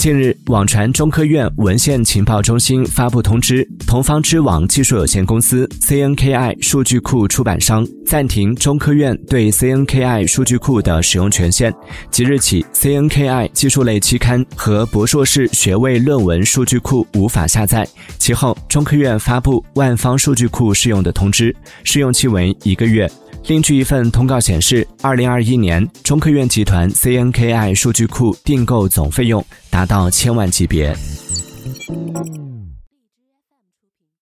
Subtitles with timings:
[0.00, 11.70] 近日，网传中科院文献情报中心发布通知，同方知网技术有限公司 （CNKI） 数据库出版商暂停中科院对 CNKI 数据库的使用权限。
[12.10, 17.86] 即日起，CNKI 技术类期刊和博硕士学位论文数据库无法下载。
[18.16, 21.54] 其后，中科院发布万方数据库试用的通知，
[21.84, 23.06] 试用期为一个月。
[23.46, 30.94] 另据一份通告显示，二零二一年中科院集团 CNKI 数据库订购总费用达到千万级别。